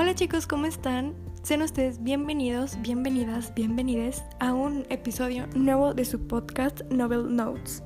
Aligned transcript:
Hola 0.00 0.14
chicos, 0.14 0.46
¿cómo 0.46 0.64
están? 0.64 1.12
Sean 1.42 1.60
ustedes 1.60 2.02
bienvenidos, 2.02 2.80
bienvenidas, 2.80 3.52
bienvenides 3.54 4.22
a 4.38 4.54
un 4.54 4.86
episodio 4.88 5.46
nuevo 5.54 5.92
de 5.92 6.06
su 6.06 6.26
podcast 6.26 6.80
Novel 6.90 7.36
Notes. 7.36 7.82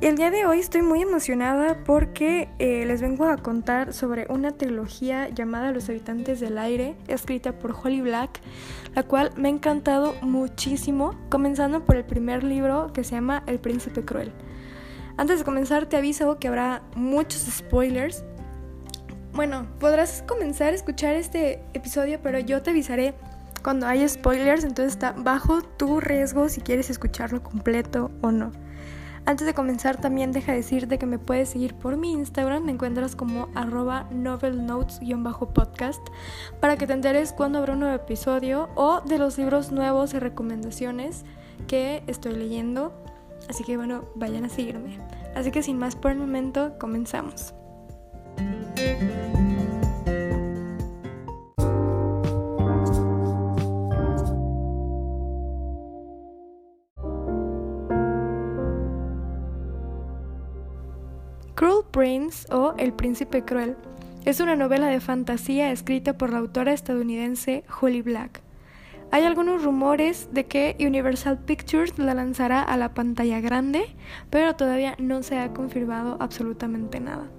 Y 0.00 0.06
el 0.06 0.16
día 0.16 0.32
de 0.32 0.44
hoy 0.44 0.58
estoy 0.58 0.82
muy 0.82 1.02
emocionada 1.02 1.84
porque 1.84 2.48
eh, 2.58 2.84
les 2.84 3.00
vengo 3.00 3.26
a 3.26 3.36
contar 3.36 3.92
sobre 3.92 4.26
una 4.28 4.56
trilogía 4.56 5.28
llamada 5.28 5.70
Los 5.70 5.88
Habitantes 5.88 6.40
del 6.40 6.58
Aire, 6.58 6.96
escrita 7.06 7.56
por 7.60 7.76
Holly 7.80 8.00
Black, 8.00 8.40
la 8.96 9.04
cual 9.04 9.30
me 9.36 9.46
ha 9.46 9.52
encantado 9.52 10.16
muchísimo, 10.22 11.14
comenzando 11.28 11.84
por 11.84 11.94
el 11.94 12.04
primer 12.04 12.42
libro 12.42 12.92
que 12.92 13.04
se 13.04 13.14
llama 13.14 13.44
El 13.46 13.60
Príncipe 13.60 14.04
Cruel. 14.04 14.32
Antes 15.16 15.38
de 15.38 15.44
comenzar 15.44 15.86
te 15.86 15.96
aviso 15.96 16.40
que 16.40 16.48
habrá 16.48 16.82
muchos 16.96 17.42
spoilers. 17.42 18.24
Bueno, 19.36 19.66
podrás 19.78 20.24
comenzar 20.26 20.72
a 20.72 20.76
escuchar 20.76 21.14
este 21.14 21.62
episodio, 21.74 22.18
pero 22.22 22.38
yo 22.38 22.62
te 22.62 22.70
avisaré 22.70 23.12
cuando 23.62 23.86
haya 23.86 24.08
spoilers, 24.08 24.64
entonces 24.64 24.94
está 24.94 25.12
bajo 25.12 25.60
tu 25.60 26.00
riesgo 26.00 26.48
si 26.48 26.62
quieres 26.62 26.88
escucharlo 26.88 27.42
completo 27.42 28.10
o 28.22 28.30
no. 28.30 28.50
Antes 29.26 29.46
de 29.46 29.52
comenzar 29.52 30.00
también 30.00 30.32
deja 30.32 30.52
decirte 30.52 30.98
que 30.98 31.04
me 31.04 31.18
puedes 31.18 31.50
seguir 31.50 31.74
por 31.74 31.98
mi 31.98 32.12
Instagram, 32.12 32.64
me 32.64 32.72
encuentras 32.72 33.14
como 33.14 33.50
arroba 33.54 34.08
novelnotes-podcast 34.10 36.00
para 36.58 36.78
que 36.78 36.86
te 36.86 36.94
enteres 36.94 37.34
cuando 37.34 37.58
habrá 37.58 37.74
un 37.74 37.80
nuevo 37.80 37.94
episodio 37.94 38.70
o 38.74 39.02
de 39.02 39.18
los 39.18 39.36
libros 39.36 39.70
nuevos 39.70 40.14
y 40.14 40.18
recomendaciones 40.18 41.26
que 41.66 42.02
estoy 42.06 42.36
leyendo. 42.36 42.94
Así 43.50 43.64
que 43.64 43.76
bueno, 43.76 44.06
vayan 44.14 44.46
a 44.46 44.48
seguirme. 44.48 44.98
Así 45.34 45.50
que 45.50 45.62
sin 45.62 45.78
más 45.78 45.94
por 45.94 46.10
el 46.10 46.16
momento, 46.16 46.78
comenzamos. 46.78 47.52
Cruel 61.56 61.86
Prince 61.90 62.46
o 62.52 62.74
El 62.76 62.92
Príncipe 62.92 63.42
Cruel 63.42 63.76
es 64.26 64.40
una 64.40 64.56
novela 64.56 64.88
de 64.88 65.00
fantasía 65.00 65.72
escrita 65.72 66.18
por 66.18 66.30
la 66.30 66.36
autora 66.36 66.74
estadounidense 66.74 67.64
Holly 67.80 68.02
Black. 68.02 68.42
Hay 69.10 69.22
algunos 69.22 69.64
rumores 69.64 70.28
de 70.32 70.44
que 70.44 70.76
Universal 70.78 71.38
Pictures 71.38 71.98
la 71.98 72.12
lanzará 72.12 72.60
a 72.60 72.76
la 72.76 72.92
pantalla 72.92 73.40
grande, 73.40 73.86
pero 74.28 74.54
todavía 74.54 74.96
no 74.98 75.22
se 75.22 75.38
ha 75.38 75.54
confirmado 75.54 76.18
absolutamente 76.20 77.00
nada. 77.00 77.30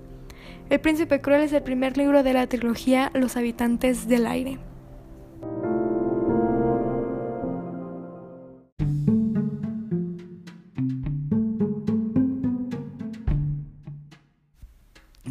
El 0.72 0.80
Príncipe 0.80 1.22
Cruel 1.22 1.44
es 1.44 1.54
el 1.54 1.62
primer 1.62 1.96
libro 1.96 2.24
de 2.24 2.34
la 2.34 2.48
trilogía 2.48 3.12
Los 3.14 3.38
Habitantes 3.38 4.08
del 4.08 4.26
Aire. 4.26 4.58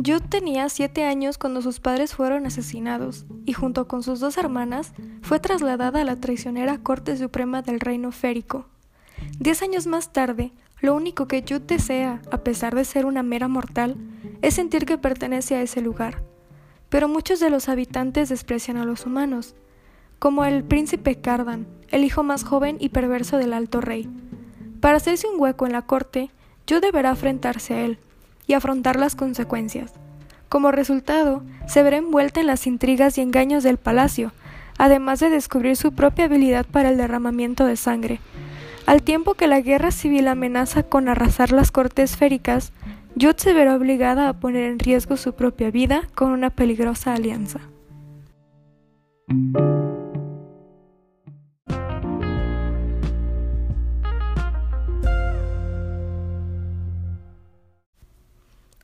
Jude 0.07 0.21
tenía 0.21 0.69
siete 0.69 1.03
años 1.03 1.37
cuando 1.37 1.63
sus 1.63 1.81
padres 1.81 2.15
fueron 2.15 2.47
asesinados 2.47 3.27
y 3.45 3.55
junto 3.55 3.89
con 3.89 4.05
sus 4.05 4.21
dos 4.21 4.39
hermanas 4.39 4.93
fue 5.21 5.41
trasladada 5.41 6.03
a 6.03 6.05
la 6.05 6.15
traicionera 6.15 6.79
Corte 6.79 7.17
Suprema 7.17 7.61
del 7.61 7.81
Reino 7.81 8.13
Férico. 8.13 8.67
Diez 9.41 9.63
años 9.63 9.89
más 9.89 10.13
tarde, 10.13 10.53
lo 10.81 10.95
único 10.95 11.27
que 11.27 11.43
Jude 11.43 11.65
desea, 11.67 12.23
a 12.31 12.39
pesar 12.45 12.77
de 12.77 12.85
ser 12.85 13.05
una 13.05 13.25
mera 13.25 13.49
mortal, 13.49 13.97
es 14.43 14.55
sentir 14.55 14.87
que 14.87 14.97
pertenece 14.97 15.57
a 15.57 15.63
ese 15.63 15.81
lugar. 15.81 16.23
Pero 16.89 17.09
muchos 17.09 17.41
de 17.41 17.51
los 17.51 17.69
habitantes 17.69 18.29
desprecian 18.29 18.77
a 18.77 18.85
los 18.85 19.07
humanos, 19.07 19.57
como 20.21 20.45
el 20.45 20.63
príncipe 20.63 21.21
Cardan, 21.21 21.67
el 21.89 22.05
hijo 22.05 22.23
más 22.23 22.45
joven 22.45 22.77
y 22.79 22.91
perverso 22.91 23.39
del 23.39 23.53
alto 23.53 23.81
rey. 23.81 24.09
Para 24.81 24.99
hacerse 24.99 25.27
un 25.27 25.41
hueco 25.41 25.67
en 25.67 25.73
la 25.73 25.83
corte, 25.83 26.31
Jude 26.69 26.81
deberá 26.81 27.11
enfrentarse 27.11 27.75
a 27.75 27.85
él 27.85 27.99
y 28.47 28.55
afrontar 28.55 28.97
las 28.97 29.15
consecuencias. 29.15 29.93
Como 30.49 30.71
resultado, 30.71 31.43
se 31.67 31.83
verá 31.83 31.97
envuelta 31.97 32.41
en 32.41 32.47
las 32.47 32.67
intrigas 32.67 33.19
y 33.19 33.21
engaños 33.21 33.65
del 33.65 33.79
palacio, 33.79 34.33
además 34.79 35.21
de 35.21 35.31
descubrir 35.31 35.77
su 35.77 35.93
propia 35.93 36.27
habilidad 36.27 36.67
para 36.67 36.91
el 36.91 36.97
derramamiento 36.97 37.67
de 37.67 37.77
sangre. 37.77 38.21
Al 38.87 39.03
tiempo 39.03 39.35
que 39.35 39.49
la 39.49 39.61
guerra 39.61 39.91
civil 39.91 40.29
amenaza 40.29 40.85
con 40.85 41.09
arrasar 41.09 41.51
las 41.51 41.73
cortes 41.73 42.17
féricas, 42.17 42.73
Jude 43.21 43.35
se 43.39 43.53
verá 43.53 43.75
obligada 43.75 44.29
a 44.29 44.35
poner 44.35 44.71
en 44.71 44.79
riesgo 44.79 45.17
su 45.17 45.35
propia 45.35 45.71
vida 45.71 46.03
con 46.15 46.31
una 46.31 46.51
peligrosa 46.51 47.15
alianza. 47.15 47.61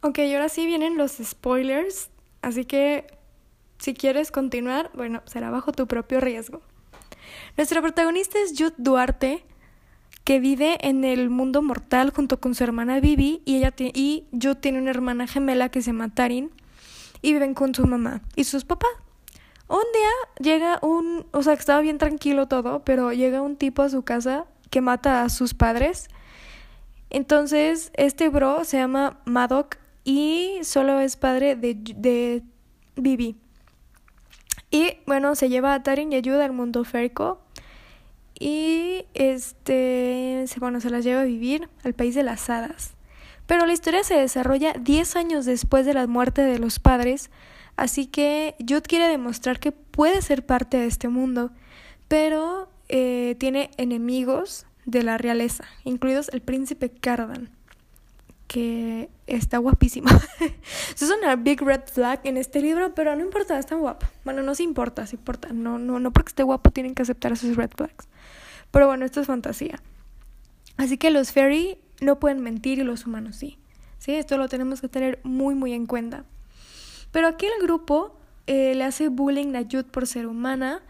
Ok, 0.05 0.19
ahora 0.19 0.49
sí 0.49 0.67
vienen 0.67 0.97
los 0.97 1.13
spoilers, 1.13 2.11
así 2.43 2.65
que 2.65 3.07
si 3.79 3.95
quieres 3.95 4.33
continuar, 4.33 4.91
bueno, 4.95 5.23
será 5.27 5.51
bajo 5.51 5.71
tu 5.71 5.87
propio 5.87 6.21
riesgo. 6.21 6.61
Nuestra 7.57 7.81
protagonista 7.81 8.37
es 8.41 8.53
Jude 8.59 8.75
Duarte, 8.79 9.45
que 10.25 10.41
vive 10.41 10.77
en 10.81 11.05
el 11.05 11.31
mundo 11.31 11.63
mortal 11.63 12.11
junto 12.11 12.41
con 12.41 12.57
su 12.57 12.65
hermana 12.65 12.99
Vivi 12.99 13.43
y 13.45 13.59
ella 13.59 13.73
y 13.79 14.25
Jude 14.33 14.57
tiene 14.57 14.81
una 14.81 14.91
hermana 14.91 15.29
gemela 15.29 15.69
que 15.69 15.83
se 15.83 15.93
llama 15.93 16.13
Tarin 16.13 16.51
y 17.23 17.33
viven 17.35 17.55
con 17.55 17.73
su 17.73 17.87
mamá 17.87 18.23
y 18.35 18.43
sus 18.43 18.65
papás. 18.65 18.91
Un 19.69 19.85
día 19.95 20.51
llega 20.53 20.81
un, 20.83 21.27
o 21.31 21.45
sea, 21.45 21.53
estaba 21.53 21.81
bien 21.81 21.99
tranquilo 21.99 22.49
todo, 22.49 22.83
pero 22.85 23.13
llega 23.13 23.41
un 23.41 23.55
tipo 23.55 23.83
a 23.83 23.89
su 23.89 24.03
casa 24.03 24.47
que 24.69 24.81
mata 24.81 25.23
a 25.23 25.29
sus 25.29 25.55
padres. 25.55 26.09
Entonces, 27.09 27.93
este 27.95 28.29
bro 28.31 28.65
se 28.65 28.79
llama 28.79 29.21
Madoc 29.27 29.82
y 30.05 30.59
solo 30.63 31.01
es 31.01 31.17
padre 31.17 31.57
de, 31.57 31.75
de 31.75 32.43
Bibi. 32.97 33.37
Y 34.71 34.97
bueno, 35.07 35.35
se 35.35 35.49
lleva 35.49 35.75
a 35.75 35.83
Tarin 35.83 36.13
y 36.13 36.17
ayuda 36.17 36.45
al 36.45 36.53
mundo 36.53 36.85
férico. 36.85 37.41
Y 38.39 39.05
este, 39.15 40.45
bueno, 40.59 40.81
se 40.81 40.91
las 40.91 41.05
lleva 41.05 41.21
a 41.21 41.25
vivir 41.25 41.69
al 41.85 41.95
país 41.95 42.15
de 42.15 42.23
las 42.23 42.49
hadas. 42.51 42.95
Pero 43.47 43.67
la 43.67 43.73
historia 43.73 44.03
se 44.03 44.15
desarrolla 44.15 44.73
10 44.73 45.17
años 45.17 45.45
después 45.45 45.85
de 45.85 45.95
la 45.95 46.07
muerte 46.07 46.43
de 46.43 46.59
los 46.59 46.79
padres, 46.79 47.31
así 47.77 48.07
que 48.07 48.55
Jude 48.61 48.83
quiere 48.83 49.09
demostrar 49.09 49.61
que 49.61 49.73
puede 49.73 50.23
ser 50.23 50.47
parte 50.47 50.79
de 50.79 50.87
este 50.87 51.09
mundo, 51.09 51.51
pero 52.09 52.69
eh, 52.89 53.37
tiene 53.39 53.71
enemigos 53.77 54.67
de 54.87 55.03
la 55.03 55.19
realeza, 55.19 55.65
incluidos 55.85 56.31
el 56.33 56.41
príncipe 56.41 56.91
Cardan 56.91 57.51
que 58.53 59.09
está 59.27 59.57
guapísima. 59.57 60.11
Eso 60.95 61.07
es 61.07 61.11
una 61.11 61.37
big 61.37 61.63
red 61.63 61.81
flag 61.91 62.21
en 62.25 62.37
este 62.37 62.61
libro, 62.61 62.95
pero 62.95 63.17
no 63.17 63.23
importa, 63.23 63.59
está 63.59 63.77
guapo. 63.77 64.07
Bueno, 64.27 64.43
no 64.43 64.55
se 64.55 64.63
importa, 64.63 65.07
se 65.07 65.17
importa. 65.17 65.49
No, 65.55 65.79
no, 65.79 65.99
no 65.99 66.13
porque 66.13 66.29
esté 66.29 66.43
guapo 66.43 66.71
tienen 66.71 66.95
que 66.95 67.01
aceptar 67.01 67.33
esos 67.33 67.57
red 67.57 67.71
flags. 67.75 68.09
Pero 68.71 68.89
bueno, 68.89 69.07
esto 69.07 69.23
es 69.23 69.27
fantasía. 69.27 69.81
Así 70.77 70.99
que 70.99 71.11
los 71.11 71.33
fairy 71.33 71.79
no 72.03 72.21
pueden 72.21 72.43
mentir 72.43 72.79
y 72.79 72.83
los 72.83 73.07
humanos 73.07 73.37
sí. 73.37 73.57
Sí, 73.99 74.13
esto 74.13 74.37
lo 74.37 74.51
tenemos 74.51 74.83
que 74.83 74.89
tener 74.89 75.19
muy, 75.23 75.55
muy 75.55 75.73
en 75.73 75.87
cuenta. 75.87 76.27
Pero 77.11 77.29
aquí 77.29 77.47
el 77.47 77.63
grupo 77.63 78.19
eh, 78.47 78.75
le 78.75 78.85
hace 78.85 79.09
bullying 79.09 79.55
a 79.55 79.63
Jude 79.63 79.85
por 79.85 80.07
ser 80.07 80.27
humana, 80.27 80.83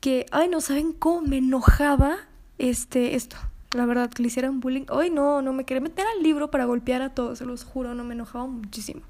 que, 0.00 0.26
ay, 0.30 0.48
no 0.48 0.60
saben 0.60 0.92
cómo 0.92 1.22
me 1.22 1.38
enojaba 1.38 2.18
este, 2.58 3.14
esto 3.14 3.38
la 3.72 3.84
verdad, 3.84 4.10
que 4.10 4.22
le 4.22 4.28
hicieran 4.28 4.60
bullying. 4.60 4.86
Hoy 4.90 5.10
no, 5.10 5.42
no 5.42 5.52
me 5.52 5.64
quería 5.64 5.80
meter 5.80 6.06
al 6.06 6.22
libro 6.22 6.50
para 6.50 6.64
golpear 6.64 7.02
a 7.02 7.10
todos, 7.10 7.38
se 7.38 7.44
los 7.44 7.64
juro, 7.64 7.94
no 7.94 8.04
me 8.04 8.14
enojaba 8.14 8.46
muchísimo. 8.46 9.02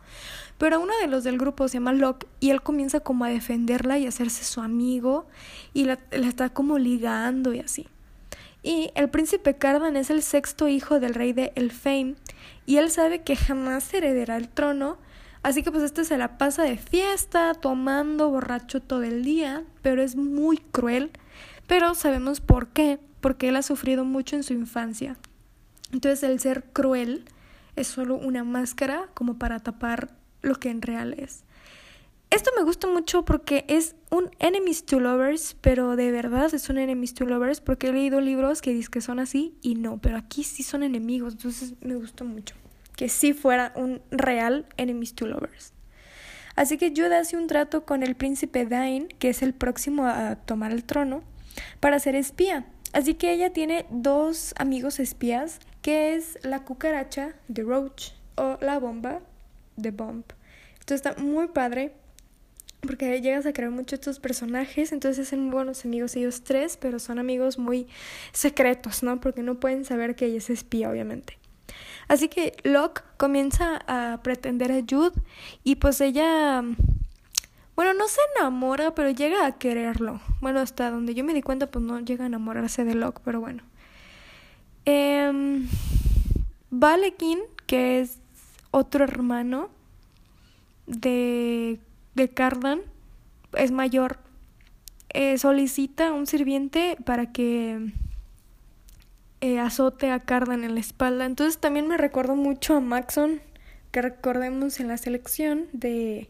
Pero 0.59 0.81
uno 0.81 0.93
de 1.01 1.07
los 1.07 1.23
del 1.23 1.39
grupo 1.39 1.69
se 1.69 1.75
llama 1.75 1.93
Locke 1.93 2.27
y 2.41 2.51
él 2.51 2.63
comienza 2.63 3.01
como 3.01 3.25
a 3.25 3.29
defenderla 3.29 3.99
y 3.99 4.07
a 4.07 4.09
hacerse 4.09 4.45
su 4.45 4.61
amigo 4.61 5.27
y 5.73 5.85
la, 5.85 6.01
está 6.11 6.51
como 6.51 6.79
ligando 6.79 7.55
y 7.55 7.61
así. 7.61 7.87
Y 8.65 8.91
el 8.97 9.09
príncipe 9.09 9.57
Cardan 9.57 9.97
es 9.97 10.11
el 10.11 10.23
sexto 10.23 10.67
hijo 10.67 10.99
del 10.99 11.15
rey 11.15 11.33
de 11.33 11.53
Elfame 11.55 12.17
y 12.67 12.79
él 12.79 12.91
sabe 12.91 13.23
que 13.23 13.37
jamás 13.37 13.95
heredará 13.95 14.37
el 14.37 14.49
trono, 14.49 14.99
así 15.45 15.63
que 15.63 15.71
pues 15.71 15.85
este 15.85 16.05
se 16.05 16.19
la 16.19 16.37
pasa 16.37 16.65
de 16.65 16.77
fiesta, 16.77 17.55
tomando 17.55 18.29
borracho 18.29 18.83
todo 18.83 19.05
el 19.05 19.25
día, 19.25 19.63
pero 19.83 20.03
es 20.03 20.17
muy 20.17 20.59
cruel, 20.59 21.13
pero 21.69 21.95
sabemos 21.95 22.41
por 22.41 22.69
qué 22.71 22.99
porque 23.21 23.49
él 23.49 23.57
ha 23.57 23.63
sufrido 23.63 24.05
mucho 24.05 24.35
en 24.35 24.43
su 24.43 24.53
infancia. 24.53 25.17
Entonces 25.93 26.25
el 26.25 26.41
ser 26.41 26.65
cruel 26.73 27.25
es 27.77 27.87
solo 27.87 28.17
una 28.17 28.43
máscara 28.43 29.09
como 29.15 29.39
para 29.39 29.61
tapar 29.61 30.11
lo 30.43 30.57
que 30.57 30.71
en 30.71 30.83
real 30.83 31.15
es. 31.17 31.45
Esto 32.31 32.51
me 32.57 32.65
gusta 32.65 32.89
mucho 32.89 33.25
porque 33.25 33.65
es 33.69 33.95
un 34.11 34.31
enemies 34.41 34.85
to 34.85 34.99
lovers, 34.99 35.57
pero 35.61 35.95
de 35.95 36.11
verdad 36.11 36.53
es 36.53 36.69
un 36.69 36.79
enemies 36.79 37.15
to 37.15 37.25
lovers 37.25 37.61
porque 37.61 37.89
he 37.89 37.93
leído 37.93 38.21
libros 38.21 38.61
que 38.61 38.73
dicen 38.73 38.91
que 38.91 39.01
son 39.01 39.21
así 39.21 39.57
y 39.63 39.77
no, 39.77 39.99
pero 39.99 40.17
aquí 40.17 40.43
sí 40.43 40.65
son 40.65 40.83
enemigos, 40.83 41.35
entonces 41.35 41.75
me 41.81 41.95
gustó 41.95 42.25
mucho 42.25 42.55
que 42.99 43.09
sí 43.09 43.33
fuera 43.33 43.73
un 43.77 44.03
real 44.11 44.67
enemies 44.77 45.15
to 45.15 45.25
lovers. 45.29 45.73
Así 46.57 46.79
que 46.79 46.91
Jude 46.91 47.15
hace 47.15 47.37
un 47.37 47.47
trato 47.47 47.85
con 47.85 48.03
el 48.03 48.17
príncipe 48.17 48.67
Dain, 48.67 49.07
que 49.21 49.29
es 49.29 49.41
el 49.41 49.55
próximo 49.55 50.05
a 50.05 50.35
tomar 50.35 50.73
el 50.73 50.83
trono, 50.83 51.23
para 51.81 51.99
ser 51.99 52.15
espía. 52.15 52.67
Así 52.93 53.15
que 53.15 53.33
ella 53.33 53.53
tiene 53.53 53.87
dos 53.91 54.55
amigos 54.59 54.99
espías, 54.99 55.61
que 55.83 56.15
es 56.15 56.39
la 56.43 56.65
cucaracha 56.65 57.35
de 57.49 57.63
Roach 57.63 58.13
o 58.37 58.59
la 58.61 58.79
bomba 58.79 59.21
de 59.77 59.91
Bomb. 59.91 60.25
Esto 60.79 60.95
está 60.95 61.15
muy 61.17 61.49
padre 61.49 61.93
porque 62.81 63.21
llegas 63.21 63.45
a 63.47 63.53
crear 63.53 63.71
mucho 63.71 63.97
estos 63.97 64.21
personajes, 64.21 64.93
entonces 64.93 65.27
hacen 65.27 65.51
buenos 65.51 65.85
amigos 65.85 66.15
ellos 66.17 66.43
tres, 66.45 66.77
pero 66.77 66.99
son 66.99 67.19
amigos 67.19 67.59
muy 67.59 67.89
secretos, 68.33 69.03
¿no? 69.03 69.21
Porque 69.21 69.43
no 69.43 69.59
pueden 69.59 69.85
saber 69.85 70.15
que 70.15 70.27
ella 70.27 70.39
es 70.39 70.49
espía, 70.49 70.91
obviamente. 70.91 71.39
Así 72.07 72.29
que 72.29 72.55
Locke 72.65 73.03
comienza 73.17 73.81
a 73.87 74.23
pretender 74.23 74.73
a 74.73 74.81
Jude 74.89 75.21
y 75.65 75.77
pues 75.77 76.01
ella, 76.01 76.63
bueno, 77.79 77.95
no 77.95 78.09
se 78.09 78.19
enamora, 78.35 78.93
pero 78.97 79.11
llega 79.11 79.47
a 79.47 79.57
quererlo. 79.57 80.21
Bueno, 80.41 80.59
hasta 80.59 80.91
donde 80.91 81.15
yo 81.15 81.23
me 81.23 81.33
di 81.33 81.43
cuenta, 81.43 81.69
pues 81.69 81.85
no 81.85 82.01
llega 82.01 82.25
a 82.25 82.27
enamorarse 82.27 82.85
de 82.85 82.97
Locke, 82.97 83.21
pero 83.25 83.39
bueno. 83.41 83.63
Eh, 84.85 85.63
Valekin, 86.71 87.39
que 87.67 88.01
es 88.01 88.19
otro 88.73 89.05
hermano 89.05 89.71
de 90.87 91.79
de 92.19 92.29
Cardan 92.29 92.81
es 93.55 93.71
mayor, 93.71 94.19
eh, 95.11 95.39
solicita 95.39 96.13
un 96.13 96.27
sirviente 96.27 96.99
para 97.07 97.33
que 97.33 97.93
eh, 99.41 99.59
azote 99.61 100.11
a 100.11 100.21
Cardan 100.21 100.65
en 100.65 100.75
la 100.75 100.81
espalda. 100.81 101.25
Entonces 101.25 101.59
también 101.59 101.87
me 101.87 101.97
recuerdo 101.97 102.35
mucho 102.35 102.77
a 102.77 102.81
Maxon, 102.81 103.41
que 103.91 104.03
recordemos 104.03 104.81
en 104.81 104.89
la 104.89 104.99
selección 104.99 105.67
de, 105.73 106.29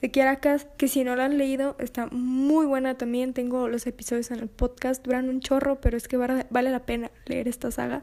de 0.00 0.10
Kiarakas, 0.10 0.66
que 0.76 0.86
si 0.86 1.02
no 1.02 1.16
la 1.16 1.24
han 1.24 1.38
leído 1.38 1.74
está 1.78 2.06
muy 2.10 2.66
buena 2.66 2.96
también. 2.96 3.34
Tengo 3.34 3.68
los 3.68 3.86
episodios 3.86 4.30
en 4.30 4.38
el 4.38 4.48
podcast, 4.48 5.04
duran 5.04 5.28
un 5.28 5.40
chorro, 5.40 5.80
pero 5.80 5.96
es 5.96 6.06
que 6.06 6.16
vale, 6.16 6.46
la 6.50 6.80
pena 6.80 7.10
leer 7.26 7.48
esta 7.48 7.70
saga. 7.70 8.02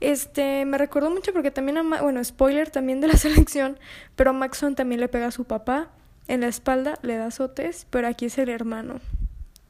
Este, 0.00 0.64
me 0.64 0.78
recuerdo 0.78 1.10
mucho 1.10 1.32
porque 1.32 1.50
también, 1.50 1.78
a, 1.78 2.02
bueno, 2.02 2.22
spoiler 2.22 2.70
también 2.70 3.00
de 3.00 3.08
la 3.08 3.16
selección, 3.16 3.78
pero 4.14 4.32
Maxon 4.32 4.74
también 4.74 5.00
le 5.00 5.08
pega 5.08 5.26
a 5.26 5.32
su 5.32 5.44
papá. 5.44 5.90
En 6.28 6.40
la 6.40 6.48
espalda 6.48 6.98
le 7.02 7.16
da 7.16 7.26
azotes, 7.26 7.86
pero 7.90 8.08
aquí 8.08 8.26
es 8.26 8.38
el 8.38 8.48
hermano. 8.48 9.00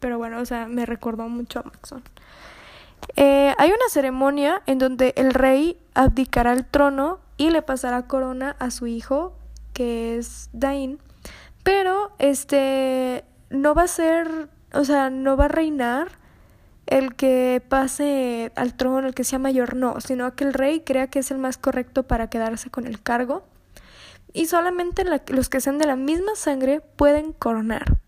Pero 0.01 0.19
bueno, 0.19 0.41
o 0.41 0.45
sea, 0.45 0.67
me 0.67 0.87
recordó 0.87 1.29
mucho 1.29 1.61
a 1.61 1.63
Maxon. 1.63 2.03
Eh, 3.17 3.55
hay 3.57 3.71
una 3.71 3.89
ceremonia 3.91 4.63
en 4.67 4.79
donde 4.79 5.15
el 5.17 5.33
rey 5.33 5.79
abdicará 5.95 6.53
el 6.53 6.65
trono 6.65 7.21
y 7.37 7.51
le 7.51 7.63
pasará 7.63 8.07
corona 8.07 8.57
a 8.59 8.71
su 8.71 8.87
hijo, 8.87 9.35
que 9.73 10.17
es 10.17 10.49
Dain. 10.53 10.99
Pero 11.67 12.13
este 12.21 13.25
no 13.51 13.75
va 13.75 13.83
a 13.83 13.89
ser, 13.89 14.49
o 14.73 14.85
sea, 14.85 15.11
no 15.11 15.37
va 15.37 15.47
a 15.47 15.49
reinar 15.49 16.13
el 16.87 17.17
que 17.17 17.61
pase 17.69 18.53
al 18.55 18.75
trono, 18.75 19.09
el 19.09 19.15
que 19.17 19.25
sea 19.25 19.41
mayor, 19.41 19.75
no, 19.75 20.01
sino 20.01 20.37
que 20.37 20.45
el 20.45 20.55
rey 20.55 20.83
crea 20.87 21.09
que 21.09 21.19
es 21.19 21.33
el 21.33 21.39
más 21.39 21.59
correcto 21.59 22.05
para 22.05 22.31
quedarse 22.31 22.71
con 22.71 22.87
el 22.87 23.03
cargo 23.03 23.43
y 24.33 24.47
solamente 24.47 25.03
los 25.27 25.49
que 25.49 25.61
sean 25.61 25.79
de 25.79 25.89
la 25.89 25.97
misma 25.97 26.37
sangre 26.37 26.83
pueden 26.95 27.33
coronar. 27.33 27.99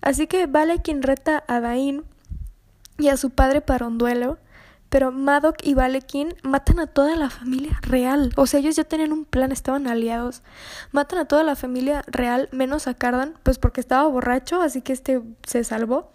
Así 0.00 0.26
que 0.26 0.48
vale 0.48 0.82
quien 0.82 1.04
reta 1.04 1.44
a 1.46 1.60
Dain 1.60 2.02
y 2.98 3.06
a 3.06 3.16
su 3.16 3.30
padre 3.30 3.60
para 3.60 3.86
un 3.86 3.98
duelo, 3.98 4.38
pero 4.90 5.12
Madoc 5.12 5.56
y 5.62 5.74
Valekin 5.74 6.34
matan 6.42 6.80
a 6.80 6.88
toda 6.88 7.16
la 7.16 7.30
familia 7.30 7.78
real. 7.82 8.32
O 8.36 8.46
sea, 8.46 8.58
ellos 8.58 8.74
ya 8.74 8.84
tenían 8.84 9.12
un 9.12 9.24
plan, 9.24 9.52
estaban 9.52 9.86
aliados. 9.86 10.42
Matan 10.90 11.20
a 11.20 11.24
toda 11.26 11.44
la 11.44 11.54
familia 11.54 12.02
real, 12.08 12.48
menos 12.50 12.88
a 12.88 12.94
Cardan, 12.94 13.34
pues 13.44 13.58
porque 13.58 13.80
estaba 13.80 14.06
borracho, 14.08 14.60
así 14.60 14.82
que 14.82 14.92
este 14.92 15.22
se 15.46 15.62
salvó. 15.62 16.10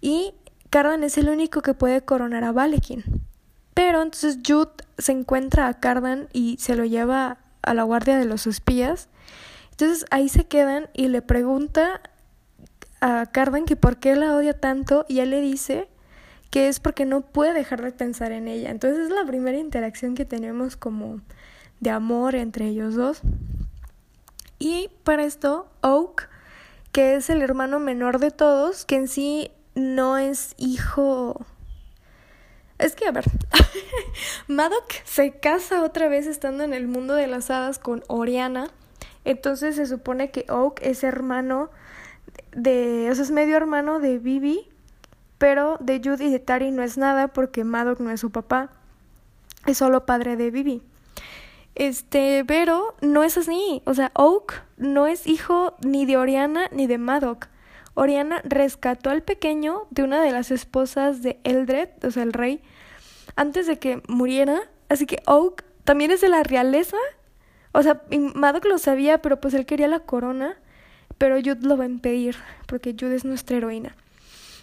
Y 0.00 0.34
Cardan 0.70 1.02
es 1.02 1.18
el 1.18 1.28
único 1.28 1.62
que 1.62 1.74
puede 1.74 2.00
coronar 2.00 2.44
a 2.44 2.52
Valekin. 2.52 3.02
Pero 3.74 4.00
entonces 4.02 4.38
Jude 4.46 4.70
se 4.98 5.12
encuentra 5.12 5.66
a 5.66 5.74
Cardan 5.80 6.28
y 6.32 6.56
se 6.60 6.76
lo 6.76 6.84
lleva 6.84 7.38
a 7.62 7.74
la 7.74 7.82
guardia 7.82 8.16
de 8.16 8.24
los 8.24 8.46
espías. 8.46 9.08
Entonces 9.72 10.06
ahí 10.12 10.28
se 10.28 10.46
quedan 10.46 10.88
y 10.94 11.08
le 11.08 11.22
pregunta 11.22 12.00
a 13.00 13.26
Cardan 13.26 13.64
que 13.64 13.74
por 13.74 13.98
qué 13.98 14.14
la 14.14 14.36
odia 14.36 14.58
tanto 14.58 15.04
y 15.08 15.18
él 15.18 15.30
le 15.30 15.40
dice 15.40 15.88
que 16.50 16.68
es 16.68 16.80
porque 16.80 17.04
no 17.04 17.20
puede 17.20 17.52
dejar 17.52 17.82
de 17.82 17.92
pensar 17.92 18.32
en 18.32 18.48
ella. 18.48 18.70
Entonces 18.70 19.06
es 19.06 19.10
la 19.10 19.24
primera 19.24 19.58
interacción 19.58 20.14
que 20.14 20.24
tenemos 20.24 20.76
como 20.76 21.20
de 21.80 21.90
amor 21.90 22.34
entre 22.34 22.66
ellos 22.66 22.94
dos. 22.94 23.20
Y 24.58 24.90
para 25.04 25.24
esto, 25.24 25.68
Oak, 25.82 26.28
que 26.92 27.16
es 27.16 27.28
el 27.28 27.42
hermano 27.42 27.78
menor 27.78 28.18
de 28.18 28.30
todos, 28.30 28.84
que 28.84 28.96
en 28.96 29.08
sí 29.08 29.50
no 29.74 30.16
es 30.16 30.54
hijo 30.56 31.44
es 32.78 32.94
que, 32.94 33.06
a 33.06 33.12
ver, 33.12 33.24
Madoc 34.48 34.92
se 35.04 35.32
casa 35.38 35.82
otra 35.82 36.08
vez 36.08 36.26
estando 36.26 36.62
en 36.62 36.74
el 36.74 36.86
mundo 36.88 37.14
de 37.14 37.26
las 37.26 37.50
hadas 37.50 37.78
con 37.78 38.02
Oriana. 38.06 38.68
Entonces 39.24 39.76
se 39.76 39.86
supone 39.86 40.30
que 40.30 40.44
Oak 40.48 40.80
es 40.82 41.02
hermano 41.02 41.70
de, 42.52 43.08
o 43.10 43.14
sea, 43.14 43.24
es 43.24 43.30
medio 43.30 43.56
hermano 43.56 43.98
de 43.98 44.18
Vivi, 44.18 44.68
pero 45.38 45.76
de 45.80 46.00
Judy 46.02 46.26
y 46.26 46.30
de 46.30 46.38
Tari 46.38 46.70
no 46.70 46.82
es 46.82 46.96
nada 46.96 47.28
porque 47.28 47.64
Madoc 47.64 48.00
no 48.00 48.10
es 48.10 48.20
su 48.20 48.30
papá, 48.30 48.70
es 49.66 49.78
solo 49.78 50.06
padre 50.06 50.36
de 50.36 50.50
Vivi. 50.50 50.82
Este, 51.74 52.44
pero 52.46 52.94
no 53.02 53.22
es 53.22 53.36
así, 53.36 53.82
o 53.84 53.94
sea, 53.94 54.10
Oak 54.14 54.64
no 54.78 55.06
es 55.06 55.26
hijo 55.26 55.76
ni 55.82 56.06
de 56.06 56.16
Oriana 56.16 56.68
ni 56.72 56.86
de 56.86 56.98
Madoc. 56.98 57.48
Oriana 57.94 58.42
rescató 58.44 59.10
al 59.10 59.22
pequeño 59.22 59.86
de 59.90 60.02
una 60.02 60.22
de 60.22 60.30
las 60.30 60.50
esposas 60.50 61.22
de 61.22 61.38
Eldred, 61.44 61.88
o 62.02 62.10
sea, 62.10 62.22
el 62.22 62.34
rey, 62.34 62.62
antes 63.36 63.66
de 63.66 63.78
que 63.78 64.02
muriera. 64.06 64.60
Así 64.88 65.06
que 65.06 65.22
Oak 65.26 65.64
también 65.84 66.10
es 66.10 66.20
de 66.20 66.28
la 66.28 66.42
realeza. 66.42 66.98
O 67.72 67.82
sea, 67.82 68.02
Madoc 68.34 68.66
lo 68.66 68.78
sabía, 68.78 69.22
pero 69.22 69.40
pues 69.40 69.54
él 69.54 69.66
quería 69.66 69.88
la 69.88 70.00
corona. 70.00 70.56
Pero 71.18 71.36
Jude 71.36 71.66
lo 71.66 71.78
va 71.78 71.84
a 71.84 71.88
impedir, 71.88 72.36
porque 72.66 72.94
Jude 72.98 73.16
es 73.16 73.24
nuestra 73.24 73.56
heroína. 73.56 73.96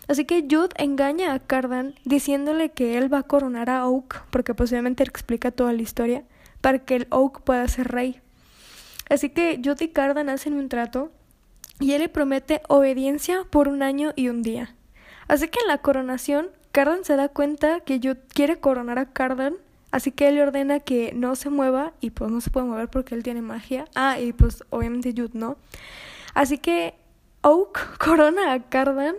Así 0.08 0.26
que 0.26 0.46
Jude 0.50 0.70
engaña 0.78 1.34
a 1.34 1.40
Cardan 1.40 1.96
diciéndole 2.04 2.72
que 2.72 2.98
él 2.98 3.14
va 3.14 3.20
a 3.20 3.24
coronar 3.24 3.70
a 3.70 3.88
Oak, 3.88 4.26
porque 4.30 4.54
posiblemente 4.54 5.04
explica 5.04 5.52
toda 5.52 5.74
la 5.74 5.82
historia, 5.82 6.24
para 6.62 6.80
que 6.80 6.96
el 6.96 7.08
Oak 7.10 7.42
pueda 7.42 7.68
ser 7.68 7.90
rey. 7.90 8.20
Así 9.10 9.30
que 9.30 9.62
Jude 9.64 9.86
y 9.86 9.88
Cardan 9.90 10.30
hacen 10.30 10.54
un 10.54 10.70
trato 10.70 11.12
y 11.80 11.94
él 11.94 12.02
le 12.02 12.10
promete 12.10 12.62
obediencia 12.68 13.46
por 13.50 13.68
un 13.68 13.84
año 13.84 14.14
y 14.16 14.30
un 14.30 14.42
día. 14.42 14.76
Así 15.28 15.48
que 15.48 15.60
en 15.62 15.68
la 15.68 15.80
coronación, 15.80 16.50
Cardan 16.72 17.06
se 17.06 17.16
da 17.16 17.30
cuenta 17.30 17.80
que 17.82 17.98
Jude 17.98 18.22
quiere 18.34 18.60
coronar 18.60 19.00
a 19.00 19.12
Cardan, 19.12 19.56
así 19.92 20.12
que 20.12 20.28
él 20.28 20.36
le 20.36 20.44
ordena 20.44 20.80
que 20.80 21.14
no 21.14 21.36
se 21.36 21.50
mueva 21.50 21.94
y 22.02 22.10
pues 22.10 22.32
no 22.32 22.42
se 22.42 22.50
puede 22.50 22.66
mover 22.66 22.90
porque 22.90 23.16
él 23.16 23.24
tiene 23.24 23.42
magia. 23.42 23.86
Ah, 23.96 24.20
y 24.20 24.34
pues 24.34 24.64
obviamente 24.70 25.14
Jude 25.16 25.32
no. 25.34 25.58
Así 26.34 26.58
que 26.58 26.96
Oak 27.42 27.98
corona 28.04 28.54
a 28.54 28.70
Cardan 28.70 29.16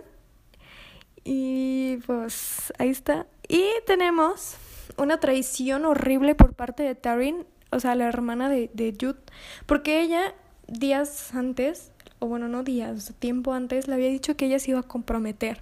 y 1.25 1.97
pues 2.05 2.71
ahí 2.77 2.89
está. 2.89 3.27
Y 3.49 3.65
tenemos 3.85 4.55
una 4.95 5.19
traición 5.19 5.83
horrible 5.83 6.35
por 6.35 6.53
parte 6.53 6.83
de 6.83 6.95
Tarin, 6.95 7.45
o 7.71 7.81
sea, 7.81 7.95
la 7.95 8.07
hermana 8.07 8.47
de, 8.47 8.69
de 8.73 8.95
Jude, 8.97 9.19
porque 9.65 9.99
ella 9.99 10.33
días 10.67 11.35
antes 11.35 11.91
o 12.19 12.27
bueno, 12.27 12.47
no 12.47 12.63
días, 12.63 13.13
tiempo 13.19 13.53
antes, 13.53 13.87
le 13.87 13.95
había 13.95 14.09
dicho 14.09 14.35
que 14.35 14.45
ella 14.45 14.59
se 14.59 14.71
iba 14.71 14.79
a 14.79 14.83
comprometer. 14.83 15.61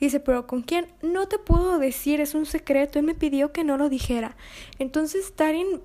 Dice, 0.00 0.20
pero 0.20 0.46
¿con 0.46 0.62
quién? 0.62 0.86
No 1.02 1.28
te 1.28 1.38
puedo 1.38 1.78
decir, 1.78 2.20
es 2.20 2.34
un 2.34 2.46
secreto. 2.46 2.98
Él 2.98 3.06
me 3.06 3.14
pidió 3.14 3.52
que 3.52 3.64
no 3.64 3.76
lo 3.76 3.88
dijera. 3.88 4.36
Entonces 4.78 5.32
Tarin 5.34 5.80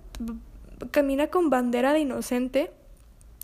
camina 0.91 1.27
con 1.27 1.49
bandera 1.49 1.93
de 1.93 1.99
inocente, 1.99 2.71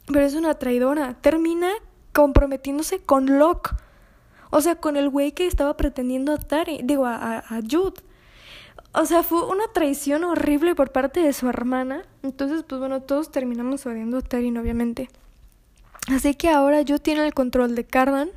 pero 0.08 0.26
es 0.26 0.34
una 0.34 0.56
traidora. 0.56 1.16
Termina 1.22 1.72
comprometiéndose 2.14 3.00
con 3.00 3.38
Locke. 3.40 3.76
O 4.50 4.62
sea, 4.62 4.76
con 4.76 4.98
el 4.98 5.10
güey 5.10 5.32
que 5.32 5.48
estaba 5.48 5.76
pretendiendo 5.78 6.34
a 6.34 6.38
Tarin, 6.38 6.86
digo, 6.86 7.06
a, 7.06 7.40
a 7.40 7.60
Jude. 7.70 8.02
O 8.94 9.06
sea, 9.06 9.24
fue 9.24 9.46
una 9.46 9.68
traición 9.74 10.24
horrible 10.24 10.76
por 10.76 10.92
parte 10.92 11.20
de 11.20 11.34
su 11.34 11.50
hermana. 11.50 12.04
Entonces, 12.24 12.64
pues 12.64 12.80
bueno, 12.80 13.02
todos 13.02 13.32
terminamos 13.32 13.86
odiando 13.86 14.18
a 14.18 14.22
Tarin, 14.22 14.58
obviamente. 14.58 15.10
Así 16.08 16.36
que 16.36 16.50
ahora 16.50 16.82
yo 16.82 17.00
tiene 17.00 17.26
el 17.26 17.34
control 17.34 17.76
de 17.76 17.84
Cardan. 17.84 18.30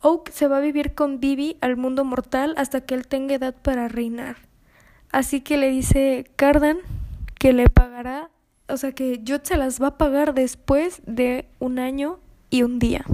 Oak 0.00 0.30
se 0.30 0.48
va 0.48 0.58
a 0.58 0.60
vivir 0.60 0.94
con 0.94 1.18
Vivi 1.18 1.56
al 1.62 1.76
mundo 1.76 2.04
mortal 2.04 2.54
hasta 2.58 2.82
que 2.82 2.94
él 2.94 3.06
tenga 3.06 3.34
edad 3.34 3.54
para 3.54 3.88
reinar. 3.88 4.36
Así 5.10 5.40
que 5.40 5.56
le 5.56 5.70
dice 5.70 6.30
Cardan 6.36 6.78
que 7.38 7.52
le 7.52 7.68
pagará, 7.68 8.30
o 8.68 8.76
sea 8.76 8.92
que 8.92 9.20
yo 9.22 9.38
se 9.42 9.56
las 9.56 9.80
va 9.80 9.88
a 9.88 9.98
pagar 9.98 10.34
después 10.34 11.00
de 11.06 11.46
un 11.58 11.78
año 11.78 12.18
y 12.50 12.64
un 12.64 12.78
día. 12.78 13.04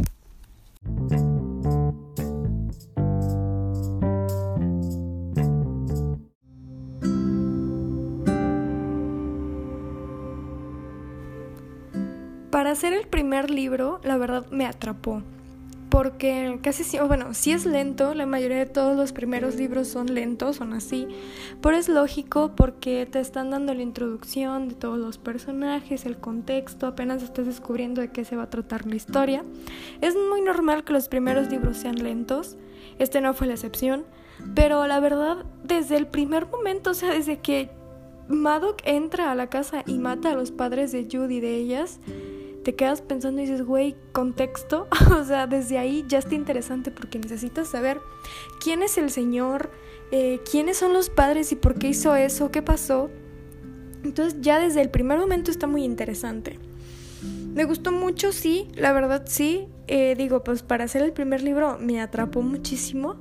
Para 12.61 12.73
hacer 12.73 12.93
el 12.93 13.07
primer 13.07 13.49
libro, 13.49 14.03
la 14.05 14.19
verdad 14.19 14.45
me 14.51 14.67
atrapó 14.67 15.23
porque 15.89 16.59
casi, 16.63 16.99
bueno, 16.99 17.33
sí 17.33 17.53
es 17.53 17.65
lento, 17.65 18.13
la 18.13 18.27
mayoría 18.27 18.59
de 18.59 18.67
todos 18.67 18.95
los 18.99 19.15
primeros 19.15 19.55
libros 19.55 19.89
son 19.89 20.13
lentos, 20.13 20.57
son 20.57 20.75
así, 20.75 21.09
pero 21.63 21.75
es 21.75 21.89
lógico 21.89 22.53
porque 22.55 23.09
te 23.11 23.19
están 23.19 23.49
dando 23.49 23.73
la 23.73 23.81
introducción 23.81 24.69
de 24.69 24.75
todos 24.75 24.99
los 24.99 25.17
personajes, 25.17 26.05
el 26.05 26.19
contexto, 26.19 26.87
apenas 26.87 27.23
estás 27.23 27.47
descubriendo 27.47 28.03
de 28.03 28.11
qué 28.11 28.27
se 28.27 28.37
va 28.37 28.43
a 28.43 28.51
tratar 28.51 28.87
la 28.87 28.97
historia. 28.97 29.43
Es 30.03 30.15
muy 30.15 30.43
normal 30.43 30.85
que 30.85 30.93
los 30.93 31.09
primeros 31.09 31.51
libros 31.51 31.79
sean 31.79 32.03
lentos, 32.03 32.59
este 32.99 33.23
no 33.23 33.33
fue 33.33 33.47
la 33.47 33.55
excepción, 33.55 34.05
pero 34.55 34.87
la 34.87 35.01
verdad, 35.01 35.47
desde 35.65 35.97
el 35.97 36.07
primer 36.07 36.47
momento, 36.47 36.91
o 36.91 36.95
sea, 36.95 37.11
desde 37.11 37.39
que 37.39 37.71
Madoc 38.29 38.83
entra 38.85 39.33
a 39.33 39.35
la 39.35 39.47
casa 39.47 39.83
y 39.87 39.97
mata 39.97 40.31
a 40.31 40.35
los 40.35 40.53
padres 40.53 40.93
de 40.93 41.09
Judy 41.11 41.41
de 41.41 41.57
ellas, 41.57 41.99
te 42.63 42.75
quedas 42.75 43.03
pensando 43.03 43.41
y 43.41 43.45
dices, 43.45 43.63
güey, 43.63 43.97
contexto. 44.13 44.89
o 45.19 45.25
sea, 45.25 45.47
desde 45.47 45.79
ahí 45.79 46.05
ya 46.09 46.19
está 46.19 46.35
interesante 46.35 46.91
porque 46.91 47.19
necesitas 47.19 47.69
saber 47.69 48.01
quién 48.63 48.83
es 48.83 48.99
el 48.99 49.11
Señor, 49.11 49.71
eh, 50.11 50.41
quiénes 50.51 50.77
son 50.77 50.93
los 50.93 51.11
padres 51.11 51.53
y 51.53 51.57
por 51.57 51.75
qué 51.77 51.89
hizo 51.89 52.15
eso, 52.15 52.51
qué 52.51 52.63
pasó. 52.63 53.11
Entonces 54.03 54.41
ya 54.41 54.59
desde 54.59 54.81
el 54.81 54.91
primer 54.91 55.19
momento 55.19 55.51
está 55.51 55.67
muy 55.67 55.85
interesante. 55.85 56.59
Me 57.55 57.65
gustó 57.65 57.93
mucho, 57.93 58.33
sí, 58.33 58.69
la 58.75 58.93
verdad 58.93 59.25
sí. 59.27 59.69
Eh, 59.87 60.15
digo, 60.17 60.45
pues 60.45 60.63
para 60.63 60.85
hacer 60.85 61.03
el 61.03 61.13
primer 61.13 61.43
libro 61.43 61.79
me 61.79 62.01
atrapó 62.01 62.43
muchísimo. 62.43 63.17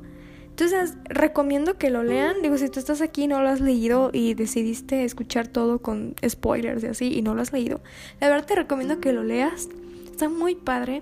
Entonces, 0.60 0.98
recomiendo 1.06 1.78
que 1.78 1.90
lo 1.90 2.04
lean. 2.04 2.42
Digo, 2.42 2.58
si 2.58 2.68
tú 2.68 2.80
estás 2.80 3.00
aquí 3.00 3.24
y 3.24 3.28
no 3.28 3.42
lo 3.42 3.48
has 3.48 3.62
leído 3.62 4.10
y 4.12 4.34
decidiste 4.34 5.06
escuchar 5.06 5.48
todo 5.48 5.80
con 5.80 6.16
spoilers 6.28 6.84
y 6.84 6.88
así 6.88 7.18
y 7.18 7.22
no 7.22 7.34
lo 7.34 7.42
has 7.42 7.54
leído, 7.54 7.80
la 8.20 8.28
verdad 8.28 8.46
te 8.46 8.56
recomiendo 8.56 9.00
que 9.00 9.14
lo 9.14 9.24
leas. 9.24 9.70
Está 10.12 10.28
muy 10.28 10.56
padre. 10.56 11.02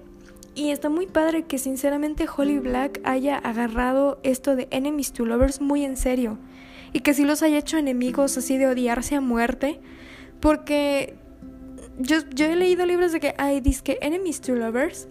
Y 0.54 0.70
está 0.70 0.90
muy 0.90 1.08
padre 1.08 1.46
que 1.46 1.58
sinceramente 1.58 2.28
Holly 2.28 2.60
Black 2.60 3.02
haya 3.04 3.36
agarrado 3.40 4.20
esto 4.22 4.56
de 4.56 4.68
Enemies 4.70 5.12
to 5.12 5.26
Lovers 5.26 5.60
muy 5.60 5.84
en 5.84 5.98
serio. 5.98 6.38
Y 6.94 7.00
que 7.00 7.16
sí 7.16 7.26
los 7.26 7.42
haya 7.42 7.58
hecho 7.58 7.80
enemigos 7.80 8.38
así 8.38 8.60
de 8.60 8.68
odiarse 8.68 9.16
a 9.16 9.22
muerte. 9.22 9.80
Porque 10.40 11.16
yo, 11.98 12.18
yo 12.30 12.46
he 12.46 12.56
leído 12.56 12.86
libros 12.86 13.12
de 13.12 13.20
que 13.20 13.34
hay 13.40 13.60
disque 13.60 13.98
Enemies 14.02 14.40
to 14.40 14.54
Lovers. 14.54 15.08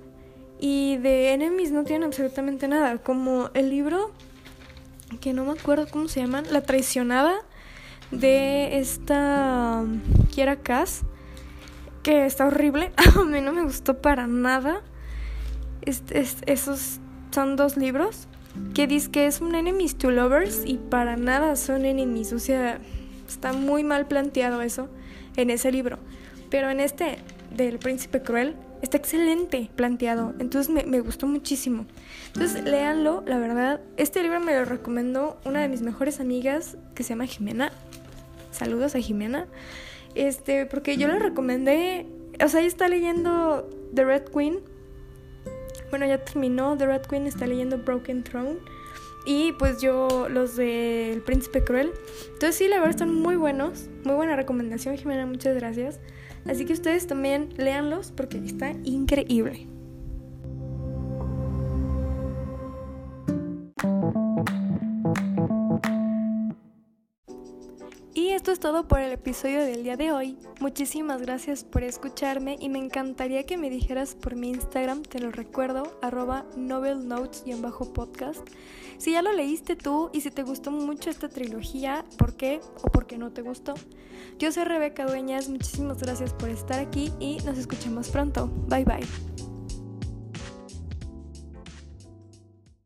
Y 0.60 0.98
de 0.98 1.32
Enemies 1.32 1.72
no 1.72 1.82
tienen 1.82 2.04
absolutamente 2.04 2.68
nada. 2.68 2.98
Como 2.98 3.50
el 3.54 3.70
libro 3.70 4.12
que 5.20 5.32
no 5.32 5.44
me 5.44 5.52
acuerdo 5.52 5.86
cómo 5.90 6.08
se 6.08 6.20
llaman, 6.20 6.44
La 6.50 6.62
traicionada 6.62 7.34
de 8.10 8.78
esta 8.78 9.84
Kiera 10.30 10.56
Cass, 10.56 11.02
que 12.02 12.26
está 12.26 12.46
horrible, 12.46 12.92
a 12.96 13.24
mí 13.24 13.40
no 13.40 13.52
me 13.52 13.62
gustó 13.62 14.00
para 14.00 14.26
nada. 14.26 14.82
esos 15.84 17.00
son 17.30 17.56
dos 17.56 17.76
libros 17.76 18.28
que 18.74 18.86
dice 18.86 19.10
que 19.10 19.26
es 19.26 19.40
un 19.40 19.54
enemies 19.54 19.96
to 19.96 20.10
lovers 20.10 20.62
y 20.64 20.78
para 20.78 21.16
nada 21.16 21.56
son 21.56 21.84
enemies, 21.84 22.32
o 22.32 22.38
sea, 22.38 22.78
está 23.28 23.52
muy 23.52 23.84
mal 23.84 24.06
planteado 24.06 24.62
eso 24.62 24.88
en 25.36 25.50
ese 25.50 25.70
libro. 25.70 25.98
Pero 26.50 26.70
en 26.70 26.80
este 26.80 27.18
del 27.50 27.78
príncipe 27.78 28.22
cruel 28.22 28.56
está 28.82 28.96
excelente 28.96 29.70
planteado, 29.74 30.34
entonces 30.38 30.86
me, 30.86 31.00
gustó 31.00 31.26
muchísimo. 31.26 31.86
Entonces 32.28 32.64
léanlo, 32.64 33.22
la 33.26 33.38
verdad, 33.38 33.80
este 33.96 34.22
libro 34.22 34.40
me 34.40 34.54
lo 34.54 34.64
recomendó 34.64 35.38
una 35.44 35.60
de 35.60 35.68
mis 35.68 35.82
mejores 35.82 36.20
amigas 36.20 36.76
que 36.94 37.02
se 37.02 37.10
llama 37.10 37.26
Jimena. 37.26 37.72
Saludos 38.50 38.94
a 38.94 39.00
Jimena. 39.00 39.46
Este, 40.14 40.66
porque 40.66 40.96
yo 40.96 41.08
le 41.08 41.18
recomendé, 41.18 42.06
o 42.42 42.48
sea, 42.48 42.60
ella 42.60 42.68
está 42.68 42.88
leyendo 42.88 43.68
The 43.94 44.04
Red 44.04 44.24
Queen. 44.34 44.60
Bueno, 45.90 46.06
ya 46.06 46.18
terminó 46.18 46.76
The 46.76 46.86
Red 46.86 47.02
Queen, 47.02 47.26
está 47.26 47.46
leyendo 47.46 47.78
Broken 47.78 48.24
Throne. 48.24 48.56
Y 49.26 49.52
pues 49.52 49.80
yo 49.82 50.28
los 50.30 50.56
de 50.56 51.12
El 51.12 51.20
Príncipe 51.20 51.64
Cruel. 51.64 51.92
Entonces 52.32 52.54
sí, 52.56 52.68
la 52.68 52.76
verdad 52.76 52.90
están 52.90 53.12
muy 53.12 53.36
buenos. 53.36 53.88
Muy 54.04 54.14
buena 54.14 54.36
recomendación, 54.36 54.96
Jimena, 54.96 55.26
muchas 55.26 55.54
gracias. 55.56 55.98
Así 56.48 56.64
que 56.64 56.72
ustedes 56.72 57.06
también 57.06 57.48
léanlos 57.56 58.12
porque 58.12 58.38
está 58.38 58.72
increíble. 58.84 59.66
Esto 68.46 68.52
es 68.52 68.60
todo 68.60 68.86
por 68.86 69.00
el 69.00 69.10
episodio 69.10 69.64
del 69.64 69.82
día 69.82 69.96
de 69.96 70.12
hoy. 70.12 70.38
Muchísimas 70.60 71.20
gracias 71.20 71.64
por 71.64 71.82
escucharme 71.82 72.56
y 72.60 72.68
me 72.68 72.78
encantaría 72.78 73.44
que 73.44 73.56
me 73.56 73.70
dijeras 73.70 74.14
por 74.14 74.36
mi 74.36 74.50
Instagram, 74.50 75.02
te 75.02 75.18
lo 75.18 75.32
recuerdo, 75.32 75.98
arroba 76.00 76.46
novelnotes 76.56 77.42
y 77.44 77.50
en 77.50 77.60
bajo 77.60 77.92
podcast. 77.92 78.48
Si 78.98 79.10
ya 79.10 79.22
lo 79.22 79.32
leíste 79.32 79.74
tú 79.74 80.10
y 80.12 80.20
si 80.20 80.30
te 80.30 80.44
gustó 80.44 80.70
mucho 80.70 81.10
esta 81.10 81.28
trilogía, 81.28 82.04
¿por 82.18 82.36
qué 82.36 82.60
o 82.82 82.88
por 82.88 83.08
qué 83.08 83.18
no 83.18 83.32
te 83.32 83.42
gustó? 83.42 83.74
Yo 84.38 84.52
soy 84.52 84.62
Rebeca 84.62 85.06
Dueñas, 85.06 85.48
muchísimas 85.48 85.98
gracias 85.98 86.32
por 86.32 86.48
estar 86.48 86.78
aquí 86.78 87.12
y 87.18 87.38
nos 87.38 87.58
escuchamos 87.58 88.10
pronto. 88.10 88.46
Bye 88.68 88.84
bye. 88.84 89.35